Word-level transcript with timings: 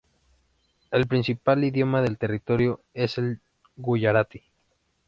El 0.89 1.05
principal 1.05 1.63
idioma 1.63 2.01
del 2.01 2.17
territorio 2.17 2.81
es 2.91 3.19
el 3.19 3.39
guyaratí. 3.75 4.41